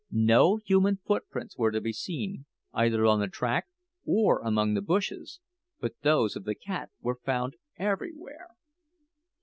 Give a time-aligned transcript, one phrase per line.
[0.09, 3.67] No human footprints were to be seen either on the track
[4.03, 5.39] or among the bushes,
[5.79, 8.55] but those of the cat were found everywhere.